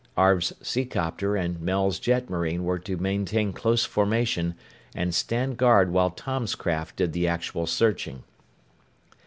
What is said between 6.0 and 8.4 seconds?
Tom's craft did the actual searching.